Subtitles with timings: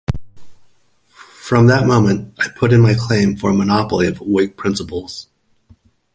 [1.11, 5.27] From that moment I put in my claim for a monopoly of Whig principles.